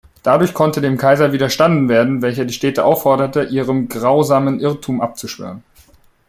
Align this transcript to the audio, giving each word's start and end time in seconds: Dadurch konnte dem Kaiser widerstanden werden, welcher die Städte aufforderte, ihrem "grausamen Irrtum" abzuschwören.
Dadurch 0.23 0.55
konnte 0.55 0.81
dem 0.81 0.97
Kaiser 0.97 1.31
widerstanden 1.31 1.87
werden, 1.87 2.23
welcher 2.23 2.43
die 2.45 2.55
Städte 2.55 2.85
aufforderte, 2.85 3.43
ihrem 3.43 3.87
"grausamen 3.87 4.59
Irrtum" 4.59 4.99
abzuschwören. 4.99 5.61